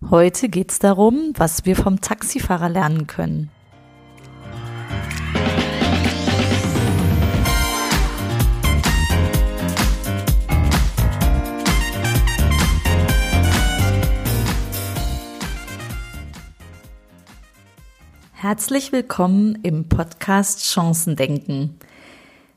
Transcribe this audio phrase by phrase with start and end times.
[0.00, 3.50] Heute geht es darum, was wir vom Taxifahrer lernen können.
[18.32, 21.76] Herzlich willkommen im Podcast Chancen denken.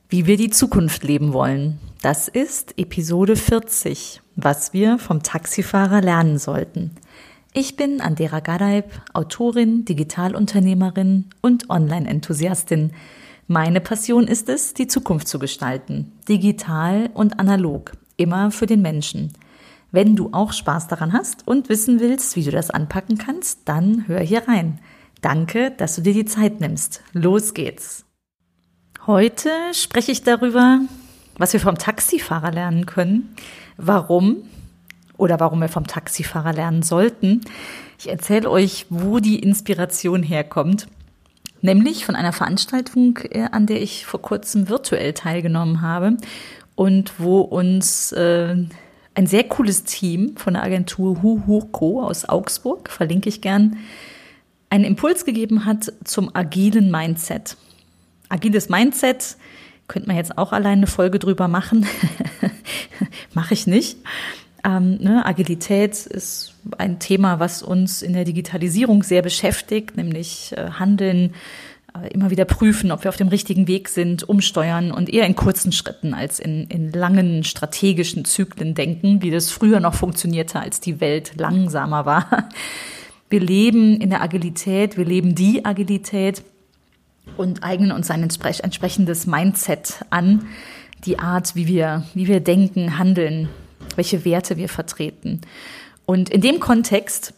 [0.09, 1.79] Wie wir die Zukunft leben wollen.
[2.03, 6.95] Das ist Episode 40, was wir vom Taxifahrer lernen sollten.
[7.54, 12.93] Ich bin Andera Gadeib, Autorin, Digitalunternehmerin und Online-Enthusiastin.
[13.47, 19.33] Meine Passion ist es, die Zukunft zu gestalten, digital und analog, immer für den Menschen.
[19.91, 24.07] Wenn du auch Spaß daran hast und wissen willst, wie du das anpacken kannst, dann
[24.07, 24.79] hör hier rein.
[25.19, 27.04] Danke, dass du dir die Zeit nimmst.
[27.11, 28.05] Los geht's.
[29.05, 30.79] Heute spreche ich darüber,
[31.38, 33.36] was wir vom Taxifahrer lernen können,
[33.75, 34.44] warum
[35.22, 37.42] oder warum wir vom Taxifahrer lernen sollten.
[38.00, 40.88] Ich erzähle euch, wo die Inspiration herkommt.
[41.61, 46.17] Nämlich von einer Veranstaltung, äh, an der ich vor kurzem virtuell teilgenommen habe
[46.73, 48.55] und wo uns äh,
[49.13, 53.78] ein sehr cooles Team von der Agentur Huhuko aus Augsburg, verlinke ich gern,
[54.72, 57.58] einen Impuls gegeben hat zum agilen Mindset.
[58.28, 59.38] Agiles Mindset
[59.88, 61.85] könnte man jetzt auch alleine eine Folge drüber machen.
[63.35, 63.97] Mache ich nicht.
[64.63, 70.71] Ähm, ne, Agilität ist ein Thema, was uns in der Digitalisierung sehr beschäftigt, nämlich äh,
[70.71, 71.33] Handeln,
[71.93, 75.35] äh, immer wieder prüfen, ob wir auf dem richtigen Weg sind, umsteuern und eher in
[75.35, 80.79] kurzen Schritten als in, in langen strategischen Zyklen denken, wie das früher noch funktionierte, als
[80.79, 82.49] die Welt langsamer war.
[83.29, 86.43] Wir leben in der Agilität, wir leben die Agilität
[87.37, 90.47] und eignen uns ein entsprechendes Mindset an,
[91.05, 93.49] die Art, wie wir, wie wir denken, handeln,
[93.97, 95.42] welche Werte wir vertreten.
[96.06, 97.34] Und in dem Kontext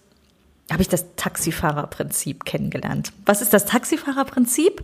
[0.71, 3.11] habe ich das Taxifahrerprinzip kennengelernt.
[3.25, 4.83] Was ist das Taxifahrerprinzip?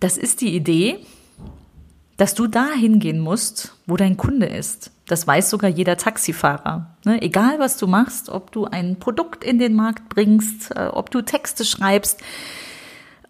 [0.00, 0.98] Das ist die Idee,
[2.16, 4.90] dass du da hingehen musst, wo dein Kunde ist.
[5.06, 6.96] Das weiß sogar jeder Taxifahrer.
[7.04, 7.20] Ne?
[7.20, 11.20] Egal, was du machst, ob du ein Produkt in den Markt bringst, äh, ob du
[11.22, 12.22] Texte schreibst,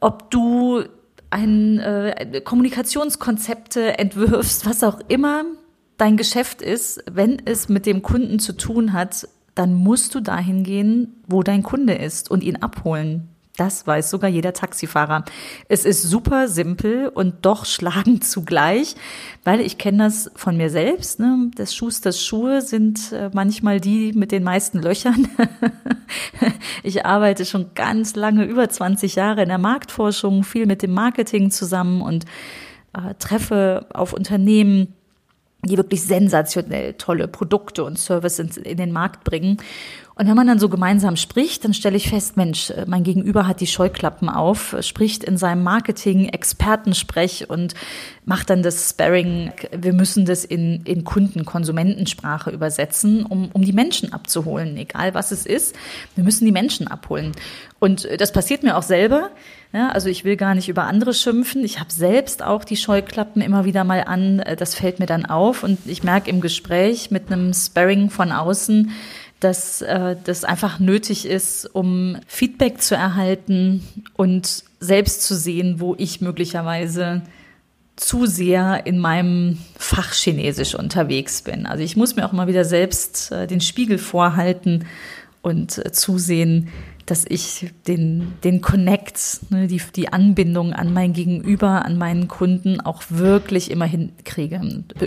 [0.01, 0.85] ob du
[1.31, 5.45] ein äh, Kommunikationskonzepte entwirfst, was auch immer,
[5.97, 10.65] dein Geschäft ist, wenn es mit dem Kunden zu tun hat, dann musst du dahin
[10.65, 13.28] gehen, wo dein Kunde ist und ihn abholen.
[13.56, 15.25] Das weiß sogar jeder Taxifahrer.
[15.69, 18.97] Es ist super simpel und doch schlagend zugleich,
[19.44, 21.21] weil ich kenne das von mir selbst.
[21.21, 21.50] Ne?
[21.56, 25.28] Des Schusters Schuhe sind äh, manchmal die mit den meisten Löchern.
[26.82, 31.53] ich arbeite schon ganz lange, über 20 Jahre in der Marktforschung, viel mit dem Marketing
[31.53, 32.25] zusammen und
[32.93, 34.94] äh, treffe auf Unternehmen,
[35.65, 39.59] die wirklich sensationell tolle Produkte und Services in den Markt bringen.
[40.17, 43.61] Und wenn man dann so gemeinsam spricht, dann stelle ich fest, Mensch, mein Gegenüber hat
[43.61, 47.75] die Scheuklappen auf, spricht in seinem Marketing Expertensprech und
[48.25, 49.53] macht dann das Sparring.
[49.77, 55.33] Wir müssen das in, in Kunden, Konsumentensprache übersetzen, um, um die Menschen abzuholen, egal was
[55.33, 55.75] es ist.
[56.15, 57.33] Wir müssen die Menschen abholen.
[57.81, 59.31] Und das passiert mir auch selber.
[59.73, 61.65] Ja, also ich will gar nicht über andere schimpfen.
[61.65, 64.41] Ich habe selbst auch die Scheuklappen immer wieder mal an.
[64.59, 68.93] Das fällt mir dann auf und ich merke im Gespräch mit einem Sparring von außen,
[69.41, 73.83] dass äh, das einfach nötig ist, um Feedback zu erhalten
[74.15, 77.22] und selbst zu sehen, wo ich möglicherweise
[77.97, 81.67] zu sehr in meinem Fach Chinesisch unterwegs bin.
[81.67, 84.87] Also ich muss mir auch mal wieder selbst äh, den Spiegel vorhalten
[85.43, 86.69] und äh, zusehen,
[87.07, 92.81] dass ich den, den Connect, ne, die, die Anbindung an mein Gegenüber, an meinen Kunden
[92.81, 94.61] auch wirklich immer hinkriege.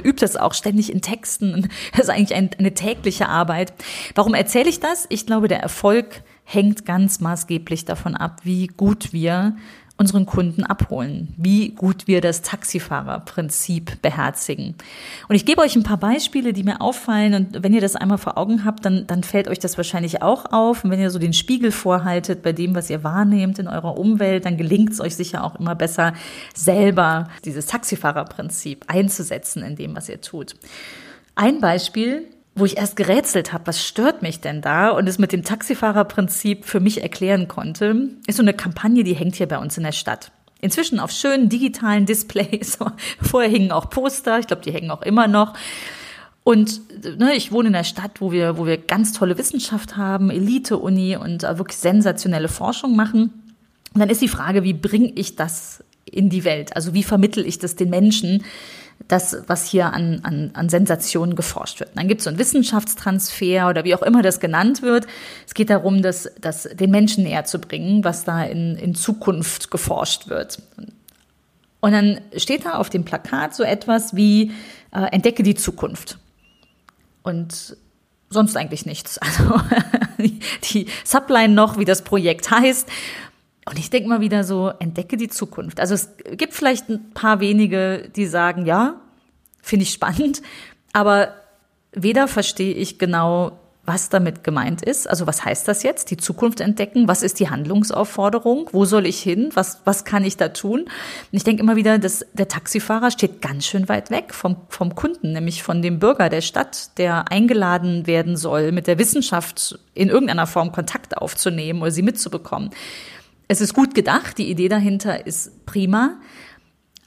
[0.03, 1.69] Übt das auch ständig in Texten.
[1.91, 3.73] Das ist eigentlich ein, eine tägliche Arbeit.
[4.15, 5.05] Warum erzähle ich das?
[5.09, 9.55] Ich glaube, der Erfolg hängt ganz maßgeblich davon ab, wie gut wir
[9.97, 14.75] unseren Kunden abholen, wie gut wir das Taxifahrerprinzip beherzigen.
[15.27, 17.33] Und ich gebe euch ein paar Beispiele, die mir auffallen.
[17.33, 20.45] Und wenn ihr das einmal vor Augen habt, dann, dann fällt euch das wahrscheinlich auch
[20.51, 20.83] auf.
[20.83, 24.45] Und wenn ihr so den Spiegel vorhaltet bei dem, was ihr wahrnehmt in eurer Umwelt,
[24.45, 26.13] dann gelingt es euch sicher auch immer besser,
[26.53, 30.55] selber dieses Taxifahrerprinzip einzusetzen in dem, was ihr tut.
[31.33, 35.31] Ein Beispiel, wo ich erst gerätselt habe, was stört mich denn da und es mit
[35.31, 39.77] dem Taxifahrerprinzip für mich erklären konnte, ist so eine Kampagne, die hängt hier bei uns
[39.77, 40.31] in der Stadt.
[40.59, 42.79] Inzwischen auf schönen digitalen Displays.
[43.21, 45.53] Vorher hingen auch Poster, ich glaube, die hängen auch immer noch.
[46.43, 46.81] Und
[47.19, 51.17] ne, ich wohne in einer Stadt, wo wir, wo wir ganz tolle Wissenschaft haben, Elite-Uni
[51.17, 53.33] und wirklich sensationelle Forschung machen.
[53.93, 56.75] Und dann ist die Frage, wie bringe ich das in die Welt?
[56.75, 58.43] Also wie vermittel ich das den Menschen,
[59.07, 61.91] das, was hier an, an, an Sensationen geforscht wird.
[61.95, 65.07] Dann gibt es so einen Wissenschaftstransfer oder wie auch immer das genannt wird.
[65.45, 69.71] Es geht darum, das, das den Menschen näher zu bringen, was da in, in Zukunft
[69.71, 70.61] geforscht wird.
[71.79, 74.51] Und dann steht da auf dem Plakat so etwas wie
[74.91, 76.17] äh, Entdecke die Zukunft.
[77.23, 77.77] Und
[78.29, 79.19] sonst eigentlich nichts.
[79.37, 79.61] Also
[80.71, 82.89] die Subline noch, wie das Projekt heißt.
[83.69, 85.79] Und ich denke mal wieder so, entdecke die Zukunft.
[85.79, 88.95] Also es gibt vielleicht ein paar wenige, die sagen, ja,
[89.61, 90.41] finde ich spannend,
[90.93, 91.33] aber
[91.91, 95.09] weder verstehe ich genau, was damit gemeint ist.
[95.09, 96.11] Also was heißt das jetzt?
[96.11, 97.07] Die Zukunft entdecken?
[97.07, 98.67] Was ist die Handlungsaufforderung?
[98.73, 99.49] Wo soll ich hin?
[99.53, 100.81] Was, was kann ich da tun?
[100.81, 100.89] Und
[101.31, 105.31] ich denke immer wieder, dass der Taxifahrer steht ganz schön weit weg vom, vom Kunden,
[105.31, 110.47] nämlich von dem Bürger der Stadt, der eingeladen werden soll, mit der Wissenschaft in irgendeiner
[110.47, 112.71] Form Kontakt aufzunehmen oder sie mitzubekommen.
[113.47, 116.19] Es ist gut gedacht, die Idee dahinter ist prima.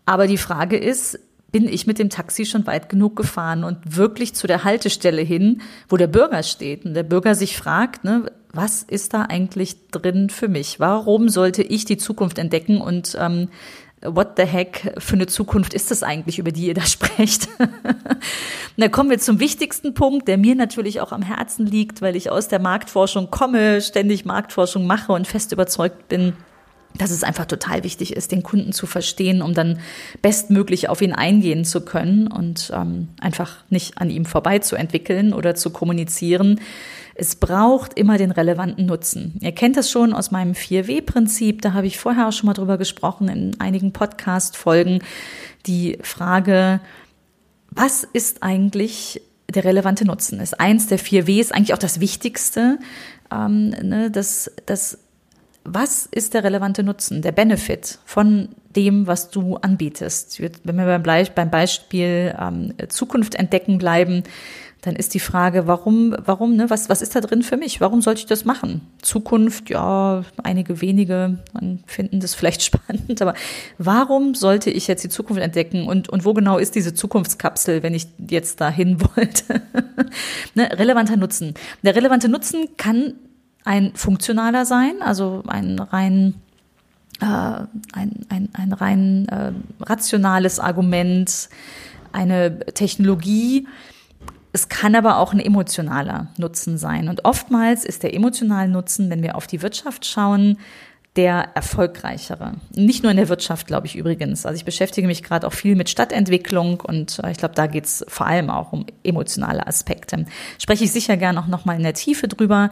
[0.06, 1.18] Aber die Frage ist,
[1.52, 5.62] bin ich mit dem Taxi schon weit genug gefahren und wirklich zu der Haltestelle hin,
[5.88, 10.30] wo der Bürger steht und der Bürger sich fragt, ne, was ist da eigentlich drin
[10.30, 10.80] für mich?
[10.80, 13.48] Warum sollte ich die Zukunft entdecken und ähm,
[14.02, 17.48] what the heck für eine Zukunft ist das eigentlich, über die ihr da sprecht?
[18.76, 22.30] da kommen wir zum wichtigsten Punkt, der mir natürlich auch am Herzen liegt, weil ich
[22.30, 26.34] aus der Marktforschung komme, ständig Marktforschung mache und fest überzeugt bin,
[26.94, 29.78] dass es einfach total wichtig ist, den Kunden zu verstehen, um dann
[30.22, 35.32] bestmöglich auf ihn eingehen zu können und ähm, einfach nicht an ihm vorbei zu entwickeln
[35.32, 36.60] oder zu kommunizieren.
[37.14, 39.34] Es braucht immer den relevanten Nutzen.
[39.40, 42.78] Ihr kennt das schon aus meinem 4W-Prinzip, da habe ich vorher auch schon mal drüber
[42.78, 45.02] gesprochen in einigen Podcast-Folgen.
[45.66, 46.80] Die Frage,
[47.70, 50.40] was ist eigentlich der relevante Nutzen?
[50.40, 52.78] Ist eins der 4W, ist eigentlich auch das Wichtigste.
[53.30, 54.98] Ähm, ne, das, das
[55.64, 60.40] was ist der relevante Nutzen, der Benefit von dem, was du anbietest?
[60.64, 60.98] Wenn wir
[61.34, 64.22] beim Beispiel ähm, Zukunft entdecken bleiben,
[64.82, 67.80] dann ist die Frage, warum, warum, ne, was, was ist da drin für mich?
[67.80, 68.80] Warum sollte ich das machen?
[69.02, 71.38] Zukunft, ja, einige wenige
[71.86, 73.34] finden das vielleicht spannend, aber
[73.78, 77.94] warum sollte ich jetzt die Zukunft entdecken und, und wo genau ist diese Zukunftskapsel, wenn
[77.94, 79.62] ich jetzt dahin wollte?
[80.54, 81.54] ne, relevanter Nutzen.
[81.82, 83.14] Der relevante Nutzen kann
[83.64, 86.34] ein funktionaler sein, also ein rein
[87.20, 89.52] äh, ein, ein, ein rein äh,
[89.82, 91.48] rationales Argument,
[92.12, 93.68] eine Technologie.
[94.52, 97.08] Es kann aber auch ein emotionaler Nutzen sein.
[97.08, 100.58] Und oftmals ist der emotionale Nutzen, wenn wir auf die Wirtschaft schauen,
[101.16, 102.54] der erfolgreichere.
[102.74, 104.46] Nicht nur in der Wirtschaft, glaube ich übrigens.
[104.46, 107.84] Also ich beschäftige mich gerade auch viel mit Stadtentwicklung und äh, ich glaube, da geht
[107.84, 110.24] es vor allem auch um emotionale Aspekte.
[110.58, 112.70] Spreche ich sicher gerne auch nochmal in der Tiefe drüber.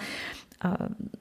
[0.62, 0.68] Äh,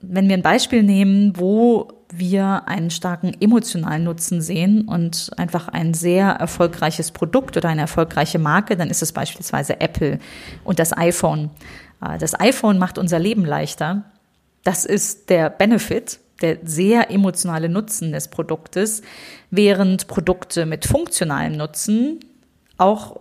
[0.01, 5.94] wenn wir ein Beispiel nehmen, wo wir einen starken emotionalen Nutzen sehen und einfach ein
[5.94, 10.19] sehr erfolgreiches Produkt oder eine erfolgreiche Marke, dann ist es beispielsweise Apple
[10.63, 11.50] und das iPhone.
[12.01, 14.06] Äh, das iPhone macht unser Leben leichter.
[14.63, 19.01] Das ist der Benefit, der sehr emotionale Nutzen des Produktes,
[19.50, 22.19] während Produkte mit funktionalem Nutzen
[22.78, 23.19] auch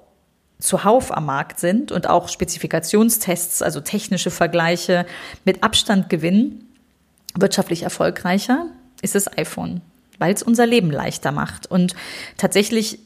[0.59, 5.07] zuhauf am Markt sind und auch Spezifikationstests, also technische Vergleiche
[5.45, 6.67] mit Abstand gewinnen,
[7.35, 8.67] wirtschaftlich erfolgreicher
[9.03, 9.83] ist das iPhone,
[10.19, 11.71] weil es unser Leben leichter macht.
[11.71, 11.95] Und
[12.39, 12.99] tatsächlich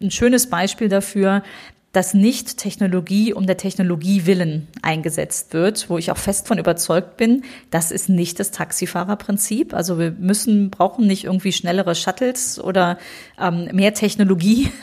[0.00, 1.42] ein schönes Beispiel dafür,
[1.92, 7.16] dass nicht Technologie um der Technologie willen eingesetzt wird, wo ich auch fest von überzeugt
[7.16, 9.72] bin, das ist nicht das Taxifahrerprinzip.
[9.72, 12.98] Also wir müssen, brauchen nicht irgendwie schnellere Shuttles oder
[13.40, 14.70] ähm, mehr Technologie.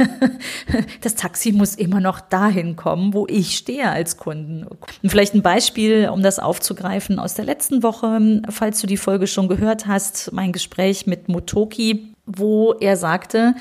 [1.02, 4.66] Das Taxi muss immer noch dahin kommen, wo ich stehe als Kunden.
[4.66, 9.28] Und vielleicht ein Beispiel, um das aufzugreifen aus der letzten Woche, falls du die Folge
[9.28, 13.56] schon gehört hast, mein Gespräch mit Motoki, wo er sagte,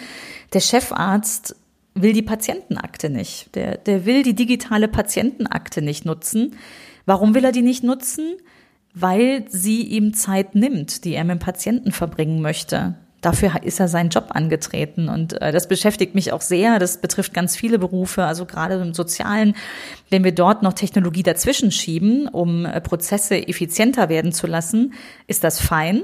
[0.53, 1.57] der Chefarzt
[1.95, 3.55] will die Patientenakte nicht.
[3.55, 6.57] Der, der will die digitale Patientenakte nicht nutzen.
[7.07, 8.37] Warum will er die nicht nutzen?
[8.95, 12.97] Weil sie ihm Zeit nimmt, die er mit dem Patienten verbringen möchte.
[13.21, 16.79] Dafür ist er seinen Job angetreten und äh, das beschäftigt mich auch sehr.
[16.79, 19.57] Das betrifft ganz viele Berufe, also gerade im Sozialen.
[20.11, 24.93] Wenn wir dort noch Technologie dazwischen schieben, um äh, Prozesse effizienter werden zu lassen,
[25.27, 26.03] ist das fein.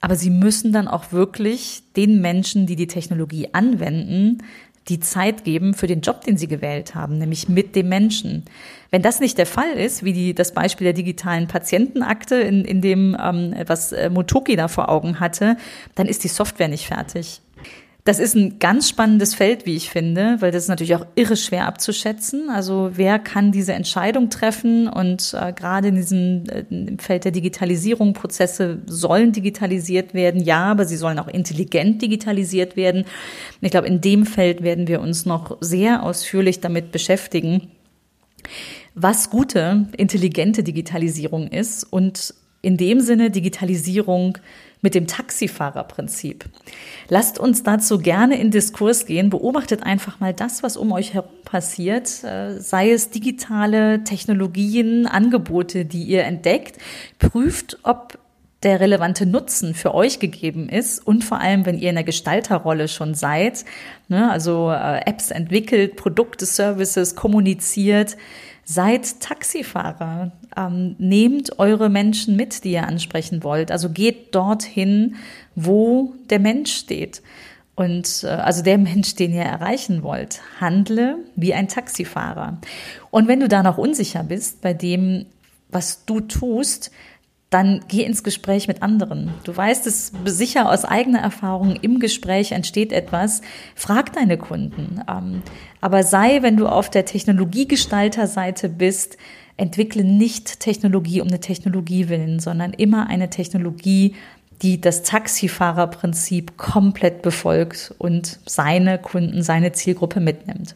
[0.00, 4.38] Aber sie müssen dann auch wirklich den Menschen, die die Technologie anwenden,
[4.88, 8.44] die Zeit geben für den Job, den sie gewählt haben, nämlich mit dem Menschen.
[8.90, 12.80] Wenn das nicht der Fall ist, wie die, das Beispiel der digitalen Patientenakte, in, in
[12.80, 15.56] dem, ähm, was äh, Motoki da vor Augen hatte,
[15.94, 17.40] dann ist die Software nicht fertig.
[18.08, 21.36] Das ist ein ganz spannendes Feld, wie ich finde, weil das ist natürlich auch irre
[21.36, 22.48] schwer abzuschätzen.
[22.48, 24.88] Also wer kann diese Entscheidung treffen?
[24.88, 30.64] Und äh, gerade in diesem äh, im Feld der Digitalisierung, Prozesse sollen digitalisiert werden, ja,
[30.70, 33.04] aber sie sollen auch intelligent digitalisiert werden.
[33.60, 37.72] Ich glaube, in dem Feld werden wir uns noch sehr ausführlich damit beschäftigen,
[38.94, 44.38] was gute, intelligente Digitalisierung ist und in dem Sinne Digitalisierung
[44.80, 46.44] mit dem Taxifahrerprinzip.
[47.08, 49.30] Lasst uns dazu gerne in Diskurs gehen.
[49.30, 55.84] Beobachtet einfach mal das, was um euch herum passiert, äh, sei es digitale Technologien, Angebote,
[55.84, 56.78] die ihr entdeckt.
[57.18, 58.18] Prüft, ob
[58.62, 62.88] der relevante Nutzen für euch gegeben ist und vor allem, wenn ihr in der Gestalterrolle
[62.88, 63.64] schon seid,
[64.08, 68.16] ne, also äh, Apps entwickelt, Produkte, Services kommuniziert,
[68.64, 73.70] seid Taxifahrer, ähm, nehmt eure Menschen mit, die ihr ansprechen wollt.
[73.70, 75.16] Also geht dorthin,
[75.54, 77.22] wo der Mensch steht.
[77.74, 82.58] Und äh, also der Mensch, den ihr erreichen wollt, handle wie ein Taxifahrer.
[83.10, 85.26] Und wenn du da noch unsicher bist bei dem,
[85.70, 86.90] was du tust,
[87.50, 89.32] dann geh ins Gespräch mit anderen.
[89.44, 93.40] Du weißt es sicher aus eigener Erfahrung, im Gespräch entsteht etwas.
[93.74, 95.00] Frag deine Kunden.
[95.08, 95.42] Ähm,
[95.80, 99.16] aber sei, wenn du auf der Technologiegestalterseite bist,
[99.58, 104.14] entwickle nicht Technologie um eine Technologie willen, sondern immer eine Technologie,
[104.62, 110.74] die das Taxifahrerprinzip komplett befolgt und seine Kunden, seine Zielgruppe mitnimmt.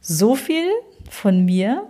[0.00, 0.66] So viel
[1.08, 1.84] von mir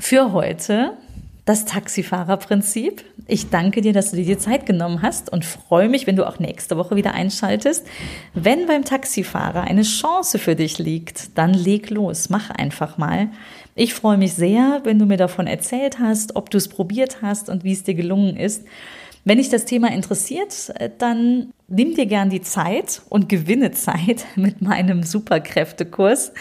[0.00, 0.96] für heute
[1.44, 3.04] das Taxifahrerprinzip.
[3.26, 6.26] Ich danke dir, dass du dir die Zeit genommen hast und freue mich, wenn du
[6.26, 7.86] auch nächste Woche wieder einschaltest.
[8.34, 13.28] Wenn beim Taxifahrer eine Chance für dich liegt, dann leg los, mach einfach mal.
[13.74, 17.48] Ich freue mich sehr, wenn du mir davon erzählt hast, ob du es probiert hast
[17.48, 18.64] und wie es dir gelungen ist.
[19.24, 24.60] Wenn dich das Thema interessiert, dann nimm dir gern die Zeit und gewinne Zeit mit
[24.60, 26.32] meinem Superkräftekurs,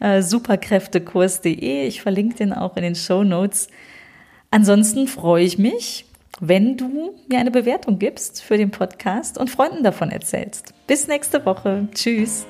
[0.00, 1.86] äh, superkräftekurs.de.
[1.86, 3.68] Ich verlinke den auch in den Show Notes.
[4.50, 6.06] Ansonsten freue ich mich,
[6.40, 10.74] wenn du mir eine Bewertung gibst für den Podcast und Freunden davon erzählst.
[10.86, 11.88] Bis nächste Woche.
[11.94, 12.46] Tschüss.